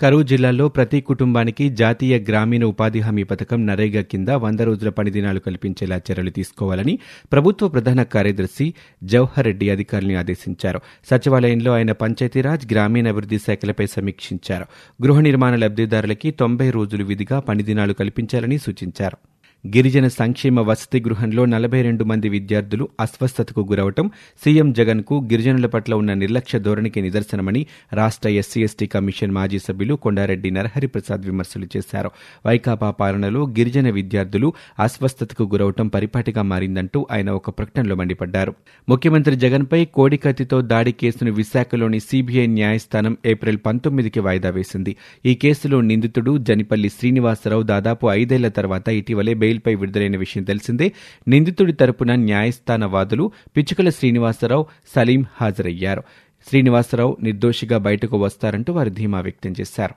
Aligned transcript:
కరూ 0.00 0.22
జిల్లాలో 0.22 0.68
ప్రతి 0.68 1.00
కుటుంబానికి 1.00 1.68
జాతీయ 1.68 2.18
గ్రామీణ 2.18 2.64
ఉపాధి 2.64 3.00
హామీ 3.00 3.22
పథకం 3.22 3.66
నరేగా 3.66 4.02
కింద 4.02 4.28
వంద 4.28 4.60
రోజుల 4.60 4.88
పని 4.88 5.10
దినాలు 5.10 5.40
కల్పించేలా 5.40 5.96
చర్యలు 5.96 6.30
తీసుకోవాలని 6.30 6.98
ప్రభుత్వ 7.32 7.68
ప్రధాన 7.68 8.02
కార్యదర్శి 8.02 8.74
జవహర్ 9.04 9.46
రెడ్డి 9.46 9.70
అధికారులను 9.70 10.18
ఆదేశించారు. 10.18 10.80
సచివాలయంలో 11.10 11.72
ఆయన 11.72 11.92
పంచాయతీరాజ్ 11.92 12.72
గ్రామీణాభివృద్ధి 12.72 13.38
శాఖలపై 13.38 13.86
సమీక్షించారు. 13.86 14.64
గృహ 15.04 15.20
నిర్మాణ 15.20 15.56
లబ్దిదారులకి 15.56 16.30
తొంభై 16.30 16.70
రోజులు 16.70 17.04
విధిగా 17.04 17.40
పని 17.40 17.62
దినాలు 17.62 17.92
కల్పించాలని 17.92 18.58
సూచించారు. 18.58 19.29
గిరిజన 19.66 20.08
సంక్షేమ 20.08 20.60
వసతి 20.60 21.00
గృహంలో 21.00 21.44
నలభై 21.44 21.82
రెండు 21.82 22.04
మంది 22.04 22.28
విద్యార్థులు 22.28 22.88
అస్వస్థతకు 23.00 23.60
గురవటం 23.60 24.10
సీఎం 24.44 24.72
జగన్కు 24.72 25.14
గిరిజనుల 25.32 25.66
పట్ల 25.66 25.94
ఉన్న 25.94 26.14
నిర్లక్ష్య 26.14 26.58
ధోరణికి 26.58 27.00
నిదర్శనమని 27.00 27.66
రాష్ట్ర 27.92 28.28
ఎస్సీ 28.28 28.62
ఎస్టీ 28.62 28.86
కమిషన్ 28.86 29.30
మాజీ 29.30 29.58
సభ్యులు 29.58 29.94
కొండారెడ్డి 29.94 30.50
నరహరిప్రసాద్ 30.50 31.26
విమర్శలు 31.26 31.66
చేశారు. 31.76 32.10
వైకాపా 32.46 32.90
పాలనలో 32.90 33.46
గిరిజన 33.46 33.90
విద్యార్థులు 33.90 34.52
అస్వస్థతకు 34.80 35.42
గురవటం 35.42 35.88
పరిపాటిగా 35.88 36.42
మారిందంటూ 36.42 37.06
ఆయన 37.12 37.30
ఒక 37.30 37.50
ప్రకటనలో 37.50 37.94
మండిపడ్డారు. 37.94 38.54
ముఖ్యమంత్రి 38.88 39.36
జగన్పై 39.36 39.84
కోడికత్తితో 39.84 40.60
దాడి 40.60 40.92
కేసును 40.92 41.32
విశాఖలోని 41.32 42.00
సీబీఐ 42.00 42.46
న్యాయస్థానం 42.46 43.16
ఏప్రిల్ 43.26 43.58
పంతొమ్మిదికి 43.66 44.20
వాయిదా 44.20 44.50
వేసింది. 44.50 44.96
ఈ 45.26 45.34
కేసులో 45.34 45.80
నిందితుడు 45.80 46.38
జనిపల్లి 46.38 46.88
శ్రీనివాసరావు 46.88 47.62
దాదాపు 47.62 48.06
ఐదేళ్ళ 48.06 48.48
తర్వాత 48.48 48.88
ఇటీవలే 48.88 49.34
బెయిల్పై 49.50 49.74
విడుదలైన 49.74 50.16
విషయం 50.16 50.44
తెలిసిందే. 50.44 50.92
నిందితుడి 51.28 51.72
తరపున 51.72 52.14
న్యాయస్థాన 52.14 52.84
వాదులు 52.84 53.32
పిచ్చుకల 53.56 53.88
శ్రీనివాసరావు 53.88 54.66
సలీం 54.96 55.24
హాజరయ్యారు. 55.40 56.02
శ్రీనివాసరావు 56.48 57.16
నిర్దోషిగా 57.22 57.78
బయటకు 57.78 58.16
వస్తారంటూ 58.16 58.72
వారు 58.72 58.90
ధీమా 58.90 59.20
వ్యక్తం 59.20 59.54
చేశారు. 59.60 59.94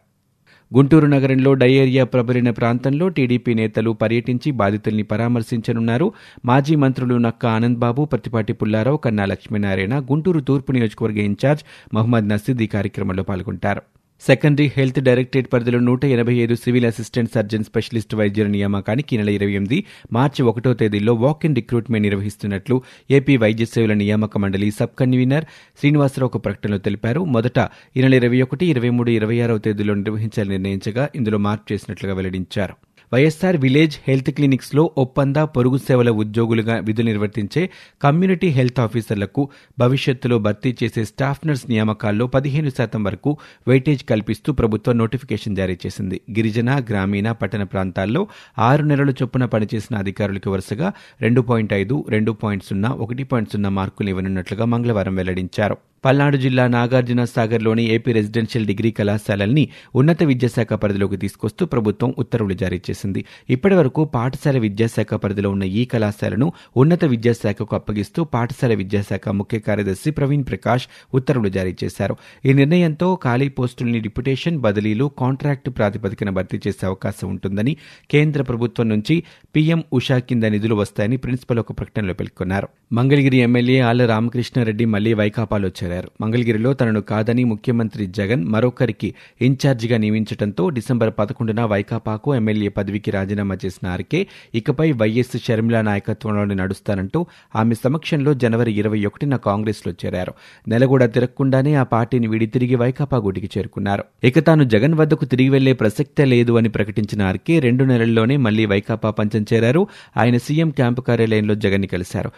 గుంటూరు 0.76 1.06
నగరంలో 1.06 1.54
డయేరియా 1.54 2.04
ప్రబలిన 2.04 2.50
ప్రాంతంలో 2.50 3.08
టీడీపీ 3.08 3.54
నేతలు 3.54 3.92
పర్యటించి 3.92 4.52
బాధితుల్ని 4.52 5.04
పరామర్శించనున్నారు. 5.04 6.14
మాజీ 6.46 6.76
మంత్రులు 6.76 7.16
నక్క 7.16 7.46
ఆనందబాబు 7.46 8.06
ప్రతిపాటి 8.06 8.54
పుల్లారావు 8.54 8.98
కన్నా 8.98 9.26
లక్ష్మీనారాయణ 9.26 10.00
గుంటూరు 10.00 10.40
తూర్పు 10.40 10.72
నియోజకవర్గ 10.72 11.18
ఇన్ఛార్జ్ 11.18 11.64
మహమ్మద్ 11.96 12.30
నసీద్ 12.30 12.62
ఈ 12.62 12.68
కార్యక్రమంలో 12.68 13.24
పాల్గొంటారు. 13.24 13.82
సెకండరీ 14.28 14.66
హెల్త్ 14.78 15.00
డైరెక్టరేట్ 15.00 15.48
పరిధిలో 15.54 15.80
నూట 15.80 16.06
ఎనభై 16.06 16.34
ఐదు 16.34 16.56
సివిల్ 16.56 16.86
అసిస్టెంట్ 16.86 17.32
సర్జన్ 17.34 17.64
స్పెషలిస్ట్ 17.64 18.16
వైద్యుల 18.16 18.48
నియామకానికి 18.48 19.16
ఈ 19.16 19.18
నెల 19.18 19.30
ఇరవై 19.30 19.52
ఎనిమిది 19.52 19.86
మార్చి 20.14 20.42
ఒకటో 20.44 20.74
తేదీలో 20.74 21.14
వాక్ 21.14 21.46
ఇన్ 21.46 21.56
రిక్రూట్మెంట్ 21.56 22.06
నిర్వహిస్తున్నట్లు 22.08 22.82
ఏపీ 23.12 23.38
వైద్య 23.38 23.66
సేవల 23.66 23.94
నియామక 23.94 24.38
మండలి 24.38 24.72
సబ్ 24.72 24.96
కన్వీనర్ 25.00 25.48
శ్రీనివాసరావు 25.80 26.32
ఒక 26.34 26.46
ప్రకటనలో 26.46 26.78
తెలిపారు. 26.78 27.24
మొదట 27.36 27.60
ఈ 27.98 28.02
నెల 28.02 28.14
ఇరవై 28.14 28.42
ఒకటి 28.42 28.66
ఇరవై 28.66 28.90
మూడు 28.90 29.12
ఇరవై 29.12 29.40
ఆరవ 29.40 29.58
తేదీలో 29.58 29.94
నిర్వహించాలని 29.94 30.54
నిర్ణయించగా 30.58 31.10
ఇందులో 31.16 31.38
మార్పు 31.38 31.74
చేసినట్లుగా 31.74 32.16
వెల్లడించారు. 32.16 32.76
వైఎస్సార్ 33.14 33.58
విలేజ్ 33.58 33.96
హెల్త్ 34.08 34.30
క్లినిక్స్లో 34.32 34.84
ఒప్పంద 34.98 35.38
పొరుగు 35.56 35.78
సేవల 35.78 36.10
ఉద్యోగులుగా 36.22 36.76
విధులు 36.80 37.08
నిర్వర్తించే 37.08 37.64
కమ్యూనిటీ 38.04 38.48
హెల్త్ 38.48 38.80
ఆఫీసర్లకు 38.80 39.42
భవిష్యత్తులో 39.80 40.38
భర్తీ 40.40 40.72
చేసే 40.84 41.04
స్టాఫ్ 41.06 41.48
నర్స్ 41.48 41.66
నియామకాల్లో 41.70 42.28
పదిహేను 42.28 42.70
శాతం 42.70 43.04
వరకు 43.04 43.38
వెయిటేజ్ 43.68 44.04
కల్పిస్తూ 44.04 44.54
ప్రభుత్వం 44.54 44.98
నోటిఫికేషన్ 44.98 45.56
జారీ 45.56 45.78
చేసింది. 45.86 46.22
గిరిజన 46.32 46.80
గ్రామీణ 46.90 47.32
పట్టణ 47.32 47.64
ప్రాంతాల్లో 47.64 48.24
ఆరు 48.60 48.84
నెలల 48.84 49.14
చొప్పున 49.22 49.46
పనిచేసిన 49.46 49.96
అధికారులకు 49.98 50.52
వరుసగా 50.52 50.90
రెండు 51.22 51.42
పాయింట్ 51.42 51.74
ఐదు 51.74 52.06
రెండు 52.10 52.32
పాయింట్ 52.44 52.64
సున్నా 52.64 52.92
ఒకటి 53.06 53.24
పాయింట్ 53.24 53.52
సున్నా 53.52 53.70
మార్కులు 53.80 54.10
ఇవ్వనున్నట్లుగా 54.10 54.66
మంగళవారం 54.66 55.16
వెల్లడించారు. 55.16 55.78
పల్నాడు 56.06 56.38
జిల్లా 56.38 56.68
నాగార్జున 56.68 57.24
సాగర్లోని 57.24 57.84
ఏపీ 57.86 58.12
రెసిడెన్షియల్ 58.12 58.68
డిగ్రీ 58.68 58.92
కళాశాలల్ని 58.92 59.70
ఉన్నత 59.96 60.24
విద్యాశాఖ 60.24 60.74
పరిధిలోకి 60.74 61.18
తీసుకొస్తూ 61.18 61.66
ప్రభుత్వం 61.66 62.16
ఉత్తర్వులు 62.20 62.54
జారీ 62.54 62.82
చేసింది. 62.90 63.26
ఇప్పటి 63.50 63.76
వరకు 63.76 64.06
పాఠశాల 64.06 64.58
విద్యాశాఖ 64.58 65.14
పరిధిలో 65.14 65.50
ఉన్న 65.50 65.64
ఈ 65.64 65.86
కళాశాలను 65.86 66.52
ఉన్నత 66.78 67.06
విద్యాశాఖకు 67.06 67.76
అప్పగిస్తూ 67.76 68.24
పాఠశాల 68.24 68.74
విద్యాశాఖ 68.74 69.30
ముఖ్య 69.30 69.60
కార్యదర్శి 69.60 70.12
ప్రవీణ్ 70.12 70.46
ప్రకాష్ 70.46 70.88
ఉత్తర్వులు 71.14 71.50
జారీ 71.50 71.76
చేశారు. 71.84 72.18
ఈ 72.46 72.54
నిర్ణయంతో 72.54 73.20
ఖాళీ 73.24 73.50
పోస్టుల్ని 73.50 74.00
డిప్యుటేషన్ 74.00 74.58
బదిలీలు 74.58 75.12
కాంట్రాక్టు 75.20 75.70
ప్రాతిపదికన 75.70 76.30
భర్తీ 76.30 76.60
చేసే 76.68 76.86
అవకాశం 76.86 77.30
ఉంటుందని 77.30 77.78
కేంద్ర 78.12 78.42
ప్రభుత్వం 78.42 78.90
నుంచి 78.90 79.24
పీఎం 79.56 79.84
ఉషా 79.94 80.20
కింద 80.20 80.44
నిధులు 80.44 80.76
వస్తాయని 80.76 81.18
ప్రిన్సిపల్ 81.18 81.60
ఒక 81.60 81.72
ప్రకటనలో 81.72 82.14
పేర్కొన్నారు. 82.14 82.68
మంగళగిరి 82.94 83.38
ఎమ్మెల్యే 83.38 83.80
ఆళ్ళ 83.80 84.06
రామకృష్ణారెడ్డి 84.06 84.86
మళ్ళీ 84.86 85.14
వైకాపాలో 85.14 85.70
చేరారు. 85.70 86.10
మంగళగిరిలో 86.22 86.74
తనను 86.74 87.02
కాదని 87.02 87.44
ముఖ్యమంత్రి 87.44 88.06
జగన్ 88.08 88.44
మరొకరికి 88.46 89.14
ఇన్ఛార్జిగా 89.42 89.98
నియమించడంతో 89.98 90.70
డిసెంబర్ 90.70 91.12
పదకొండున 91.20 91.62
వైకాపాకు 91.66 92.36
ఎమ్మెల్యే 92.36 92.70
పదవికి 92.70 93.12
రాజీనామా 93.12 93.58
చేసిన 93.66 93.88
ఆర్కే 93.88 94.28
ఇకపై 94.56 94.92
వైఎస్ 94.92 95.38
షర్మిల 95.38 95.82
నాయకత్వంలోనే 95.82 96.56
నడుస్తానంటూ 96.56 97.26
ఆమె 97.56 97.74
సమక్షంలో 97.74 98.34
జనవరి 98.34 98.74
ఇరవై 98.74 99.06
ఒకటిన 99.06 99.36
కాంగ్రెస్లో 99.36 99.94
చేరారు. 100.06 100.34
నెల 100.68 100.86
కూడా 100.86 101.06
తిరగకుండానే 101.06 101.76
ఆ 101.76 101.84
పార్టీని 101.84 102.28
వీడి 102.28 102.46
తిరిగి 102.46 102.76
వైకాపా 102.76 103.18
గూటికి 103.18 103.50
చేరుకున్నారు. 103.58 104.04
ఇక 104.24 104.40
తాను 104.40 104.64
జగన్ 104.64 104.94
వద్దకు 104.94 105.26
తిరిగి 105.26 105.50
వెళ్ళే 105.50 105.74
ప్రసక్తే 105.74 106.26
లేదు 106.26 106.54
అని 106.54 106.70
ప్రకటించిన 106.70 107.22
ఆర్కే 107.22 107.60
రెండు 107.60 107.84
నెలల్లోనే 107.84 108.38
మళ్ళీ 108.38 108.66
వైకాపా 108.66 109.10
పంచం 109.10 109.46
చేరారు. 109.54 109.88
ఆయన 110.18 110.38
సీఎం 110.38 110.70
క్యాంపు 110.70 111.02
కార్యాలయంలో 111.02 111.56
జగన్ని 111.56 111.88
కలిశారు 111.88 112.32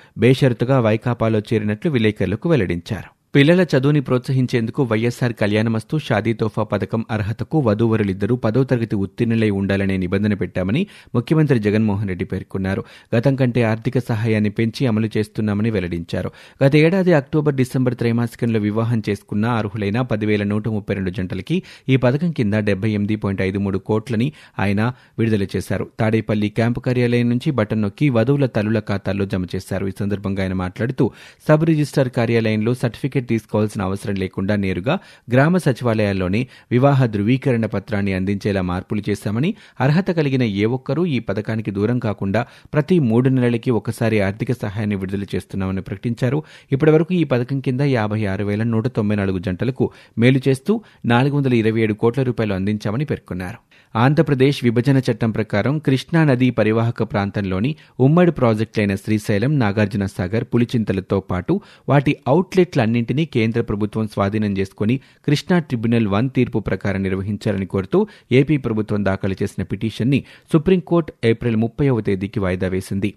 బేషరతుగా 0.46 0.80
వైకాపాలో 0.80 1.40
చేరినట్లు 1.40 1.92
విలేకరులకు 1.92 2.50
వెల్లడించారు. 2.50 3.15
పిల్లల 3.36 3.66
చదువుని 3.78 4.02
ప్రోత్సహించేందుకు 4.02 4.84
వైఎస్సార్ 4.84 5.34
కళ్యాణమస్తు 5.34 5.98
షాదీ 5.98 6.34
తోఫా 6.34 6.64
పథకం 6.64 7.06
అర్హతకు 7.12 7.60
వధూవరులిద్దరూ 7.60 8.36
పదో 8.36 8.64
తరగతి 8.64 8.96
ఉత్తీర్ణులై 8.96 9.50
ఉండాలనే 9.50 9.98
నిబంధన 9.98 10.34
పెట్టామని 10.34 10.88
ముఖ్యమంత్రి 11.16 11.60
జగన్మోహన్ 11.60 12.08
రెడ్డి 12.08 12.26
పేర్కొన్నారు. 12.26 12.84
గతం 13.16 13.36
కంటే 13.36 13.64
ఆర్థిక 13.64 14.00
సహాయాన్ని 14.00 14.50
పెంచి 14.50 14.88
అమలు 14.88 15.10
చేస్తున్నామని 15.18 15.70
వెల్లడించారు. 15.70 16.32
గత 16.64 16.76
ఏడాది 16.76 17.14
అక్టోబర్ 17.14 17.56
డిసెంబర్ 17.56 17.96
త్రైమాసికంలో 17.96 18.60
వివాహం 18.60 19.04
చేసుకున్న 19.10 19.46
అర్హులైన 19.46 20.02
పదివేల 20.02 20.44
నూట 20.44 20.68
ముప్పై 20.68 20.96
రెండు 20.96 21.10
జంటలకి 21.10 21.64
ఈ 21.90 21.96
పథకం 21.96 22.32
కింద 22.32 22.54
డెబ్బై 22.54 22.90
ఎనిమిది 22.90 23.16
పాయింట్ 23.16 23.42
ఐదు 23.42 23.60
మూడు 23.60 23.78
కోట్లని 23.78 24.32
ఆయన 24.60 24.94
విడుదల 25.20 25.44
చేశారు. 25.44 25.88
తాడేపల్లి 26.00 26.50
క్యాంపు 26.50 26.80
కార్యాలయం 26.80 27.30
నుంచి 27.30 27.52
బటన్ 27.52 27.82
నొక్కి 27.82 28.10
వధువుల 28.10 28.46
తల్లుల 28.46 28.80
ఖాతాల్లో 28.80 29.26
జమ 29.26 29.46
చేశారు. 29.56 29.88
ఈ 29.88 29.92
సందర్భంగా 30.00 30.44
ఆయన 30.44 30.54
మాట్లాడుతూ 30.54 31.12
సబ్ 31.48 31.66
రిజిస్టార్ 31.66 32.10
కార్యాలయంలో 32.10 32.74
సర్టిఫికెట్ 32.74 33.25
తీసుకోవాల్సిన 33.26 33.82
అవసరం 33.82 34.16
లేకుండా 34.16 34.56
నేరుగా 34.56 34.96
గ్రామ 35.34 35.58
సచివాలయాల్లోనే 35.58 36.42
వివాహ 36.72 37.06
ధృవీకరణ 37.06 37.66
పత్రాన్ని 37.66 38.14
అందించేలా 38.14 38.62
మార్పులు 38.62 39.02
చేశామని 39.10 39.52
అర్హత 39.82 40.12
కలిగిన 40.12 40.44
ఏ 40.44 40.66
ఒక్కరూ 40.66 41.06
ఈ 41.06 41.20
పథకానికి 41.20 41.72
దూరం 41.72 42.00
కాకుండా 42.00 42.44
ప్రతి 42.74 43.00
మూడు 43.00 43.30
నెలలకి 43.30 43.72
ఒకసారి 43.72 44.22
ఆర్థిక 44.22 44.52
సహాయాన్ని 44.52 44.96
విడుదల 44.96 45.24
చేస్తున్నామని 45.36 45.82
ప్రకటించారు. 45.82 46.44
ఇప్పటివరకు 46.72 47.14
ఈ 47.14 47.24
పథకం 47.24 47.60
కింద 47.60 47.82
యాభై 47.82 48.26
ఆరు 48.26 48.46
వేల 48.46 48.64
నూట 48.64 48.88
తొంభై 48.88 49.16
నాలుగు 49.16 49.40
జంటలకు 49.40 49.92
మేలు 50.18 50.42
చేస్తూ 50.48 50.82
నాలుగు 51.06 51.36
వందల 51.38 51.54
ఇరవై 51.54 51.82
ఏడు 51.82 51.94
కోట్ల 51.94 52.24
రూపాయలు 52.24 52.54
అందించామని 52.54 53.06
పేర్కొన్నారు. 53.06 53.75
ఆంధ్రప్రదేశ్ 53.96 54.64
విభజన 54.64 54.98
చట్టం 54.98 55.32
ప్రకారం 55.32 55.80
కృష్ణా 55.80 56.24
నదీ 56.24 56.50
పరివాహక 56.50 57.04
ప్రాంతంలోని 57.04 57.76
ఉమ్మడి 58.00 58.32
ప్రాజెక్టులైన 58.32 58.96
శ్రీశైలం 58.96 59.60
నాగార్జున 59.60 60.06
సాగర్ 60.06 60.44
పులిచింతలతో 60.44 61.20
పాటు 61.20 61.54
వాటి 61.90 62.16
అవుట్లెట్లన్నింటినీ 62.28 63.26
కేంద్ర 63.26 63.62
ప్రభుత్వం 63.62 64.08
స్వాధీనం 64.08 64.58
చేసుకుని 64.58 64.98
కృష్ణా 65.28 65.60
ట్రిబ్యునల్ 65.60 66.08
వన్ 66.08 66.30
తీర్పు 66.30 66.60
ప్రకారం 66.60 67.04
నిర్వహించాలని 67.04 67.66
కోరుతూ 67.66 68.02
ఏపీ 68.32 68.58
ప్రభుత్వం 68.58 69.06
దాఖలు 69.06 69.36
చేసిన 69.44 69.64
పిటిషన్ని 69.64 70.22
సుప్రీంకోర్టు 70.54 71.14
ఏప్రిల్ 71.24 71.56
ముప్పైవ 71.56 72.02
తేదీకి 72.02 72.40
వాయిదా 72.40 72.68
వేసింది. 72.68 73.12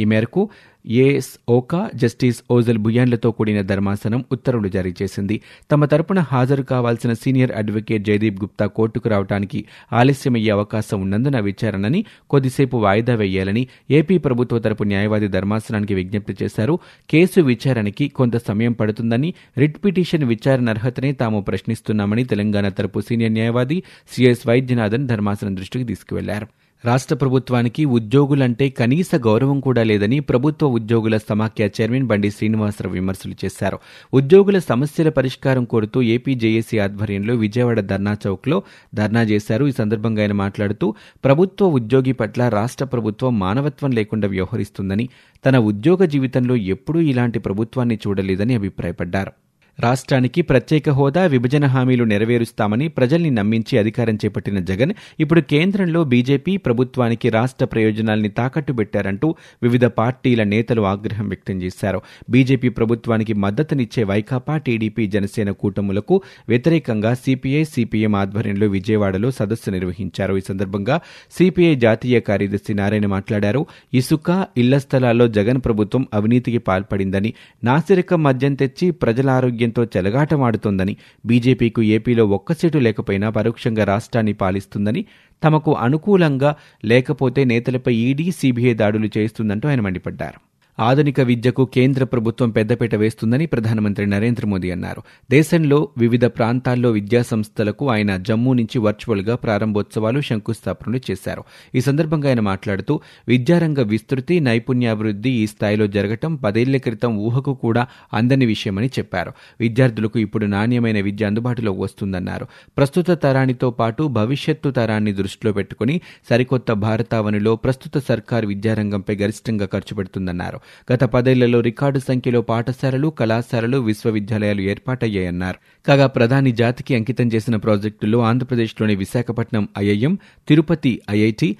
ఈ 0.00 0.04
మేరకు 0.04 0.48
ఏఎస్ 0.86 1.38
ఓకా 1.48 1.90
జస్టిస్ 1.94 2.42
ఓజల్ 2.50 2.78
బుయాన్లతో 2.78 3.30
కూడిన 3.30 3.60
ధర్మాసనం 3.60 4.24
ఉత్తర్వులు 4.32 4.68
జారీ 4.68 4.94
చేసింది. 5.02 5.40
తమ 5.70 5.84
తరపున 5.84 6.18
హాజరు 6.18 6.62
కావాల్సిన 6.62 7.12
సీనియర్ 7.12 7.52
అడ్వకేట్ 7.52 8.04
జయదీప్ 8.04 8.42
గుప్తా 8.42 8.66
కోర్టుకు 8.66 9.08
రావడానికి 9.08 9.64
ఆలస్యమయ్యే 9.92 10.50
అవకాశం 10.50 11.00
ఉన్నందున 11.00 11.40
విచారణని 11.40 12.04
కొద్దిసేపు 12.30 12.76
వాయిదా 12.76 13.14
వేయాలని 13.14 13.66
ఏపీ 13.90 14.18
ప్రభుత్వ 14.18 14.58
తరపు 14.58 14.84
న్యాయవాది 14.84 15.28
ధర్మాసనానికి 15.28 15.94
విజ్ఞప్తి 15.94 16.36
చేశారు. 16.42 16.78
కేసు 17.10 17.40
విచారణకి 17.40 18.08
కొంత 18.08 18.36
సమయం 18.36 18.72
పడుతుందని 18.72 19.34
రిట్ 19.58 19.84
పిటిషన్ 19.84 20.24
విచారణ 20.24 20.70
అర్హతనే 20.70 21.12
తాము 21.12 21.40
ప్రశ్నిస్తున్నామని 21.40 22.24
తెలంగాణ 22.24 22.68
తరపు 22.68 23.00
సీనియర్ 23.00 23.32
న్యాయవాది 23.32 23.82
సిఎస్ 24.10 24.48
వైద్యనాథన్ 24.48 25.08
ధర్మాసనం 25.08 25.56
దృష్టికి 25.56 25.84
తీసుకువెళ్ళారు. 25.84 26.46
రాష్ట్ర 26.84 27.14
ప్రభుత్వానికి 27.14 27.84
ఉద్యోగులంటే 27.96 28.70
కనీస 28.70 29.10
గౌరవం 29.26 29.60
కూడా 29.60 29.82
లేదని 29.82 30.20
ప్రభుత్వ 30.20 30.68
ఉద్యోగుల 30.68 31.16
సమాఖ్య 31.28 31.68
చైర్మన్ 31.76 32.08
బండి 32.08 32.30
శ్రీనివాసరావు 32.30 32.94
విమర్శలు 32.94 33.34
చేశారు. 33.44 33.78
ఉద్యోగుల 34.14 34.58
సమస్యల 34.58 35.08
పరిష్కారం 35.08 35.64
కోరుతూ 35.64 36.02
ఏపీ 36.14 36.34
జేఏసీ 36.34 36.78
ఆధ్వర్యంలో 36.78 37.34
విజయవాడ 37.34 37.80
ధర్నా 37.80 38.16
చౌక్లో 38.26 38.58
ధర్నా 38.94 39.22
చేశారు. 39.22 39.66
ఈ 39.66 39.70
సందర్భంగా 39.72 40.22
ఆయన 40.22 40.32
మాట్లాడుతూ 40.32 40.88
ప్రభుత్వ 41.24 41.66
ఉద్యోగి 41.78 42.12
పట్ల 42.12 42.48
రాష్ట్ర 42.48 42.84
ప్రభుత్వం 42.84 43.38
మానవత్వం 43.38 43.90
లేకుండా 43.90 44.28
వ్యవహరిస్తుందని 44.28 45.06
తన 45.44 45.56
ఉద్యోగ 45.70 46.04
జీవితంలో 46.04 46.56
ఎప్పుడూ 46.74 47.00
ఇలాంటి 47.12 47.38
ప్రభుత్వాన్ని 47.38 47.98
చూడలేదని 48.06 48.54
అభిప్రాయపడ్డారు. 48.54 49.32
రాష్ట్రానికి 49.78 50.42
ప్రత్యేక 50.42 50.90
హోదా 50.90 51.26
విభజన 51.26 51.66
హామీలు 51.66 52.04
నెరవేరుస్తామని 52.04 52.88
ప్రజల్ని 52.88 53.30
నమ్మించి 53.30 53.78
అధికారం 53.78 54.14
చేపట్టిన 54.14 54.58
జగన్ 54.58 54.92
ఇప్పుడు 55.20 55.40
కేంద్రంలో 55.40 56.04
బీజేపీ 56.04 56.56
ప్రభుత్వానికి 56.56 57.28
రాష్ట్ర 57.28 57.64
ప్రయోజనాల్ని 57.64 58.28
తాకట్టు 58.28 58.72
పెట్టారంటూ 58.72 59.34
వివిధ 59.62 59.84
పార్టీల 59.84 60.42
నేతలు 60.42 60.82
ఆగ్రహం 60.82 61.28
వ్యక్తం 61.28 61.62
చేశారు. 61.62 62.02
బీజేపీ 62.30 62.68
ప్రభుత్వానికి 62.68 63.32
మద్దతునిచ్చే 63.32 64.04
వైకాపా 64.04 64.56
టీడీపీ 64.56 65.06
జనసేన 65.06 65.50
కూటములకు 65.50 66.22
వ్యతిరేకంగా 66.48 67.14
సిపిఐ 67.14 67.64
సిపిఎం 67.64 68.16
ఆధ్వర్యంలో 68.16 68.66
విజయవాడలో 68.66 69.30
సదస్సు 69.30 69.70
నిర్వహించారు. 69.70 70.36
ఈ 70.36 70.40
సందర్భంగా 70.40 71.00
సిపిఐ 71.32 71.74
జాతీయ 71.74 72.20
కార్యదర్శి 72.20 72.74
నారాయణ 72.74 73.06
మాట్లాడారు. 73.06 73.66
ఇసుక 73.94 74.46
ఇళ్ళ 74.56 74.78
స్థలాల్లో 74.78 75.28
జగన్ 75.28 75.60
ప్రభుత్వం 75.64 76.06
అవినీతికి 76.14 76.58
పాల్పడిందని 76.58 77.34
నాసిరకం 77.64 78.22
మద్యం 78.22 78.54
తెచ్చి 78.54 78.90
ప్రజల 78.90 79.30
ఆరోగ్యంతో 79.62 79.82
చెలగాటమాడుతోందని 79.94 80.94
బీజేపీకు 81.26 81.80
ఏపీలో 81.96 82.24
ఒక్క 82.36 82.52
సీటు 82.52 82.78
లేకపోయినా 82.78 83.28
పరోక్షంగా 83.30 83.84
రాష్ట్రాన్ని 83.84 84.34
పాలిస్తుందని 84.34 85.02
తమకు 85.42 85.72
అనుకూలంగా 85.84 86.50
లేకపోతే 86.84 87.40
నేతలపై 87.44 87.94
ఈడీ 88.06 88.26
సీబీఐ 88.30 88.74
దాడులు 88.74 89.08
చేస్తుందంటూ 89.18 89.66
ఆయన 89.68 89.80
మండిపడ్డారు. 89.80 90.38
ఆధునిక 90.82 91.20
విద్యకు 91.20 91.64
కేంద్ర 91.64 92.04
ప్రభుత్వం 92.04 92.50
పెద్దపీట 92.50 92.94
వేస్తుందని 92.94 93.46
ప్రధానమంత్రి 93.46 94.06
నరేంద్ర 94.06 94.46
మోదీ 94.46 94.70
అన్నారు. 94.70 95.02
దేశంలో 95.30 95.88
వివిధ 95.98 96.24
ప్రాంతాల్లో 96.24 96.90
విద్యా 96.90 97.22
సంస్థలకు 97.22 97.90
ఆయన 97.90 98.16
జమ్మూ 98.16 98.52
నుంచి 98.52 98.78
వర్చువల్గా 98.78 99.34
ప్రారంభోత్సవాలు 99.36 100.20
శంకుస్థాపనలు 100.20 101.00
చేశారు. 101.10 101.42
ఈ 101.74 101.80
సందర్భంగా 101.80 102.28
ఆయన 102.28 102.40
మాట్లాడుతూ 102.40 103.00
విద్యారంగ 103.28 103.80
విస్తృతి 103.82 104.40
నైపుణ్యాభివృద్ధి 104.40 105.30
ఈ 105.30 105.46
స్థాయిలో 105.46 105.86
జరగటం 105.86 106.36
పదేళ్ళ 106.36 106.76
క్రితం 106.76 107.16
ఊహకు 107.16 107.54
కూడా 107.54 107.86
అందని 108.14 108.46
విషయమని 108.46 108.86
చెప్పారు. 108.86 109.32
విద్యార్థులకు 109.60 110.18
ఇప్పుడు 110.18 110.46
నాణ్యమైన 110.46 111.00
విద్య 111.00 111.26
అందుబాటులోకి 111.26 111.80
వస్తుందన్నారు. 111.80 112.46
ప్రస్తుత 112.76 113.10
తరానితో 113.10 113.70
పాటు 113.70 114.02
భవిష్యత్తు 114.02 114.70
తరాన్ని 114.70 115.12
దృష్టిలో 115.12 115.52
పెట్టుకుని 115.52 116.00
సరికొత్త 116.30 116.72
భారతావనిలో 116.72 117.56
ప్రస్తుత 117.56 118.04
సర్కారు 118.08 118.46
విద్యారంగంపై 118.46 119.16
గరిష్టంగా 119.16 119.66
ఖర్చు 119.66 119.94
పెడుతుందన్నారు. 119.94 120.58
గత 120.92 121.04
పదేళ్ళలో 121.04 121.60
రికార్డు 121.60 121.98
సంఖ్యలో 121.98 122.42
పాఠశాలలు 122.42 123.08
కళాశాలలు 123.08 123.78
విశ్వవిద్యాలయాలు 123.78 124.60
ఏర్పాటయ్యాయన్నారు. 124.62 125.58
కాగా 125.86 126.06
ప్రధాని 126.06 126.52
జాతికి 126.52 126.94
అంకితం 126.94 127.28
చేసిన 127.28 127.56
ప్రాజెక్టుల్లో 127.56 128.20
ఆంధ్రప్రదేశ్లోని 128.20 128.94
Visakhapatnam 128.94 129.68
IIM 129.78 130.18
Tirupati 130.48 131.00
IIT 131.10 131.56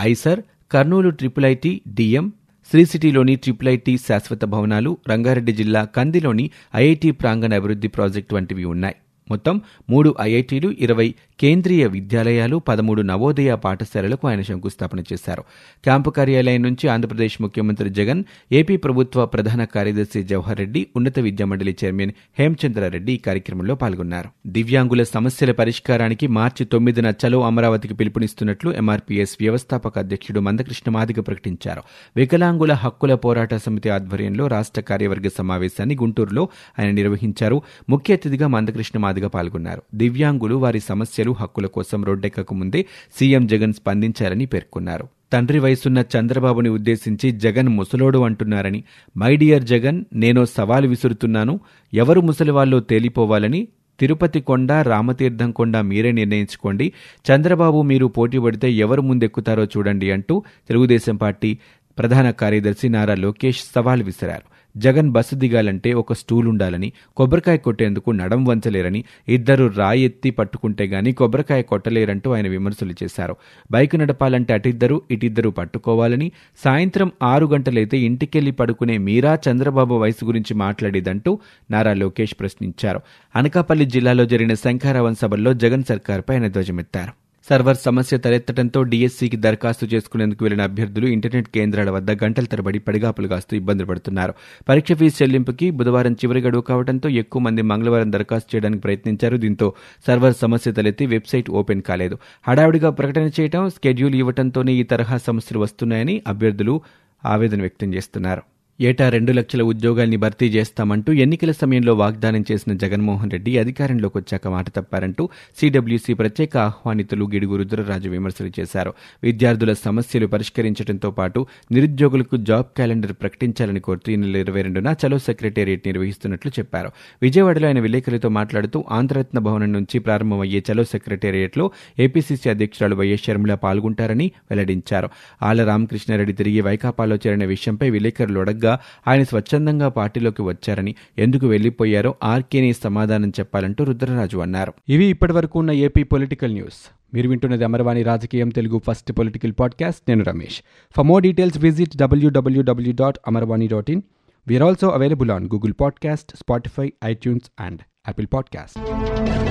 IISER 0.00 0.40
Kurnool 0.72 1.10
triple 1.10 1.44
IT 1.44 1.80
DM 1.88 2.32
Sri 2.70 2.84
సిటీలోని 2.84 3.36
ట్రిపుల్ 3.36 3.68
ఐటీ 3.68 3.96
శాశ్వత 3.96 4.44
భవనాలు 4.44 4.98
రంగారెడ్డి 5.08 5.52
జిల్లా 5.52 5.84
కందిలోని 5.84 6.50
ఐఐటి 6.76 7.10
ప్రాంగణ 7.10 7.54
అభివృద్ధి 7.54 7.88
ప్రాజెక్టు 7.88 8.34
వంటివి 8.34 8.64
ఉన్నాయి. 8.64 8.96
మొత్తం 9.30 9.60
మూడు 9.90 10.14
ఐఐటీలు 10.20 10.74
ఇరవై 10.78 11.14
కేంద్రీయ 11.40 11.86
విద్యాలయాలు 11.86 12.56
పదమూడు 12.56 13.02
నవోదయ 13.02 13.54
పాఠశాలలకు 13.54 14.28
ఆయన 14.28 14.42
శంకుస్థాపన 14.42 15.00
చేశారు. 15.00 15.42
క్యాంపు 15.84 16.10
కార్యాలయం 16.10 16.62
నుంచి 16.62 16.88
ఆంధ్రప్రదేశ్ 16.88 17.42
ముఖ్యమంత్రి 17.42 17.90
జగన్ 17.90 18.24
ఏపీ 18.52 18.76
ప్రభుత్వ 18.76 19.26
ప్రధాన 19.26 19.64
కార్యదర్శి 19.64 20.22
జవహర్ 20.22 20.58
రెడ్డి 20.58 20.86
ఉన్నత 20.96 21.18
విద్యామండలి 21.18 21.76
చైర్మన్ 21.84 22.12
హేమచంద్రారెడ్డి 22.38 23.12
ఈ 23.12 23.16
కార్యక్రమంలో 23.16 23.74
పాల్గొన్నారు. 23.74 24.28
దివ్యాంగుల 24.46 25.02
సమస్యల 25.02 25.52
పరిష్కారానికి 25.52 26.26
మార్చి 26.26 26.66
తొమ్మిదిన 26.66 27.12
చలో 27.26 27.42
అమరావతికి 27.42 27.94
పిలుపునిస్తున్నట్లు 27.94 28.70
ఎంఆర్పీఎస్ 28.70 29.36
వ్యవస్థాపక 29.40 29.98
అధ్యక్షుడు 29.98 30.40
మందకృష్ణ 30.40 30.90
మాదిగ 30.90 31.20
ప్రకటించారు. 31.20 31.82
వికలాంగుల 32.16 32.72
హక్కుల 32.72 33.14
పోరాట 33.14 33.54
సమితి 33.54 33.90
ఆధ్వర్యంలో 33.90 34.46
రాష్ట్ర 34.46 34.80
కార్యవర్గ 34.80 35.28
సమావేశాన్ని 35.38 35.94
గుంటూరులో 35.94 36.48
ఆయన 36.78 36.90
నిర్వహించారు. 36.90 37.62
ముఖ్య 37.90 38.14
అతిథిగా 38.14 38.46
మందకృష్ణ 38.46 38.98
మాదిగ 38.98 39.17
పాల్గొన్నారు. 39.26 39.82
దివ్యాంగులు 39.94 40.54
వారి 40.54 40.80
సమస్యలు 40.80 41.30
హక్కుల 41.30 41.66
కోసం 41.66 42.04
రోడ్డెక్కక 42.04 42.54
ముందే 42.54 42.86
సీఎం 43.18 43.46
జగన్ 43.46 43.72
స్పందించారని 43.72 44.46
పేర్కొన్నారు. 44.46 45.08
తండ్రి 45.32 45.58
వయసున్న 45.58 46.04
చంద్రబాబుని 46.16 46.68
ఉద్దేశించి 46.68 47.30
జగన్ 47.30 47.68
ముసలోడు 47.68 48.18
అంటున్నారని 48.18 48.84
మై 49.16 49.36
డియర్ 49.36 49.62
జగన్ 49.62 50.04
నేను 50.14 50.44
సవాలు 50.44 50.88
విసురుతున్నాను. 50.88 51.60
ఎవరు 51.94 52.20
ముసలివాళ్ళో 52.20 52.80
తేలిపోవాలని 52.80 53.68
తిరుపతి 54.00 54.40
కొండ 54.40 54.72
రామతీర్థం 54.72 55.52
కొండ 55.52 55.76
మీరే 55.76 56.12
నిర్ణయించుకోండి. 56.12 56.92
చంద్రబాబు 57.32 57.82
మీరు 57.82 58.06
పోటీ 58.06 58.38
పడితే 58.38 58.72
ఎవరు 58.72 59.02
ముందెక్కుతారో 59.02 59.64
చూడండి 59.64 60.10
అంటూ 60.10 60.42
తెలుగుదేశం 60.68 61.16
పార్టీ 61.16 61.58
ప్రధాన 61.98 62.30
కార్యదర్శి 62.30 62.88
నారా 62.88 63.14
లోకేష్ 63.14 63.62
సవాల్ 63.74 64.02
విసిరారు. 64.02 64.57
జగన్ 64.78 65.10
బస్సు 65.10 65.34
దిగాలంటే 65.34 65.92
ఒక 65.92 66.12
స్టూల్ 66.12 66.48
ఉండాలని 66.48 66.92
కొబ్బరికాయ 67.16 67.56
కొట్టేందుకు 67.56 68.10
నడం 68.10 68.44
వంచలేరని 68.44 69.04
ఇద్దరు 69.28 69.72
రాయెత్తి 69.76 70.30
పట్టుకుంటే 70.30 70.86
గాని 70.86 71.12
కొబ్బరికాయ 71.12 71.62
కొట్టలేరంటూ 71.62 72.32
ఆయన 72.32 72.48
విమర్శలు 72.48 72.94
చేశారు. 73.02 73.36
బైక్ 73.70 73.96
నడపాలంటే 73.96 74.54
అటిద్దరు 74.54 75.02
ఇటిద్దరు 75.10 75.50
పట్టుకోవాలని 75.50 76.32
సాయంత్రం 76.64 77.12
ఆరు 77.22 77.46
గంటలైతే 77.46 77.98
ఇంటికెళ్ళి 77.98 78.50
పడుకునే 78.50 78.98
మీరా 78.98 79.38
చంద్రబాబు 79.50 79.94
వయసు 79.94 80.24
గురించి 80.24 80.54
మాట్లాడేదంటూ 80.54 81.38
నారా 81.70 81.94
లోకేష్ 81.94 82.34
ప్రశ్నించారు. 82.40 83.00
అనకాపల్లి 83.36 83.84
జిల్లాలో 83.84 84.24
జరిగిన 84.24 84.54
శంఖారావం 84.54 85.14
సభల్లో 85.14 85.54
జగన్ 85.54 85.84
సర్కార్పై 85.88 86.34
ఆయన 86.34 86.48
ధ్వజమెత్తారు. 86.48 87.27
సర్వర్ 87.48 87.76
సమస్య 87.76 88.18
తలెత్తడంతో 88.18 88.82
డీఎస్సీకి 88.82 89.36
దరఖాస్తు 89.36 89.86
చేసుకునేందుకు 89.86 90.44
వెళ్ళిన 90.44 90.62
అభ్యర్థులు 90.62 91.06
ఇంటర్నెట్ 91.06 91.48
కేంద్రాల 91.48 91.90
వద్ద 91.90 92.10
గంటల 92.24 92.44
తరబడి 92.44 92.78
పడిగాపులు 92.78 93.28
కాస్తూ 93.28 93.56
ఇబ్బందులు 93.56 93.88
పడుతున్నారు. 93.88 94.34
పరీక్ష 94.68 94.92
ఫీజు 94.92 95.22
చెల్లింపుకి 95.22 95.70
బుధవారం 95.70 96.12
చివరి 96.12 96.40
గడువు 96.40 96.62
కావడంతో 96.62 97.08
ఎక్కువ 97.08 97.42
మంది 97.42 97.62
మంగళవారం 97.62 98.12
దరఖాస్తు 98.12 98.56
చేయడానికి 98.56 98.82
ప్రయత్నించారు. 98.82 99.36
దీంతో 99.36 99.72
సర్వర్ 100.06 100.34
సమస్య 100.34 100.72
తలెత్తి 100.72 101.06
వెబ్సైట్ 101.06 101.50
ఓపెన్ 101.50 101.82
కాలేదు. 101.82 102.18
హడావిడిగా 102.48 102.90
ప్రకటన 102.90 103.30
చేయడం 103.40 103.70
స్కెడ్యూల్ 103.70 104.14
ఇవ్వడంతోనే 104.14 104.72
ఈ 104.72 104.82
తరహా 104.82 105.16
సమస్యలు 105.16 105.60
వస్తున్నాయని 105.60 106.22
అభ్యర్థులు 106.26 106.80
ఆవేదన 107.24 107.60
వ్యక్తం 107.60 107.94
చేస్తున్నారు. 107.94 108.57
ఏటా 108.80 109.08
రెండు 109.08 109.32
లక్షల 109.32 109.62
ఉద్యోగాల్ని 109.62 110.16
భర్తీ 110.16 110.46
చేస్తామంటూ 110.46 111.12
ఎన్నికల 111.12 111.50
సమయంలో 111.50 111.94
వాగ్దానం 111.94 112.44
చేసిన 112.52 112.72
జగన్మోహన్ 112.72 113.30
రెడ్డి 113.30 113.58
అధికారంలోకి 113.58 114.18
వచ్చాక 114.18 114.48
మాట 114.48 114.68
తప్పారంటూ 114.68 115.28
సీడబ్ల్యూసీ 115.60 116.12
ప్రత్యేక 116.12 116.56
ఆహ్వానితులు 116.56 117.24
గిడుగు 117.24 117.56
రుద్రరాజు 117.56 118.08
విమర్శలు 118.08 118.50
చేశారు. 118.60 118.94
విద్యార్థుల 119.22 119.72
సమస్యలు 119.72 120.26
పరిష్కరించడంతో 120.26 121.10
పాటు 121.10 121.46
నిరుద్యోగులకు 121.72 122.36
జాబ్ 122.36 122.66
క్యాలెండర్ 122.66 123.12
ప్రకటించాలని 123.12 123.80
కోరుతూ 123.80 124.12
ఈ 124.12 124.16
నెల 124.16 124.36
ఇరవై 124.36 124.62
రెండున 124.62 124.94
చలో 125.02 125.18
సెక్రటేరియట్ 125.18 125.86
నిర్వహిస్తున్నట్లు 125.86 126.52
చెప్పారు. 126.58 126.92
విజయవాడలో 127.22 127.66
ఆయన 127.66 127.80
విలేకరులతో 127.80 128.28
మాట్లాడుతూ 128.28 128.84
ఆంధ్రరత్న 128.90 129.38
భవనం 129.38 129.72
నుంచి 129.72 129.98
ప్రారంభమయ్యే 129.98 130.62
చలో 130.70 130.84
సెక్రటేరియట్లో 130.84 131.70
ఏపీసీసీ 131.98 132.50
అధ్యక్షురాలు 132.50 132.94
వైఎస్ 132.94 133.24
షర్మిల 133.24 133.54
పాల్గొంటారని 133.54 134.30
వెల్లడించారు. 134.50 135.10
ఆళ్ళ 135.42 135.64
రామకృష్ణారెడ్డి 135.64 136.32
తిరిగి 136.32 136.60
వైకాపాలో 136.60 137.16
చేరిన 137.16 137.44
విషయంపై 137.44 137.90
విలేకరులు 137.90 138.40
అడగ్గా 138.40 138.67
ఆయన 139.08 139.22
స్వచ్ఛందంగా 139.22 139.88
పార్టీలోకి 139.88 140.42
వచ్చారని 140.42 140.94
ఎందుకు 141.18 141.46
వెళ్ళిపోయారో 141.46 142.14
ఆర్కేని 142.22 142.72
సమాధానం 142.72 143.28
చెప్పాలంటూ 143.28 143.84
రుద్రరాజు 143.84 144.38
అన్నారు. 144.38 144.72
ఇవి 144.88 145.04
ఇప్పటివరకు 145.04 145.58
ఉన్న 145.58 145.70
ఏపీ 145.70 146.02
పొలిటికల్ 146.02 146.52
న్యూస్. 146.52 146.90
మీరు 147.14 147.28
వింటున్నది 147.28 147.64
అమరవాణి 147.64 148.02
రాజకీయం 148.02 148.48
తెలుగు 148.48 148.80
ఫస్ట్ 148.86 149.12
పొలిటికల్ 149.12 149.52
పాడ్కాస్ట్. 149.60 150.00
నేను 150.08 150.24
Ramesh. 150.24 150.62
For 150.96 151.06
more 151.06 151.22
details 151.22 151.58
visit 151.58 151.96
W W W 151.96 152.92
dot 153.00 153.18
Amarvani 153.26 153.68
dot 153.68 153.90
in 153.90 154.02
we are 154.48 154.64
also 154.64 154.88
available 154.88 155.30
on 155.30 155.44
Google 155.44 155.72
podcast 155.80 156.36
Spotify 156.36 156.92
iTunes 157.04 157.50
and 157.60 157.80
Apple 158.08 158.26
podcast 158.32 159.47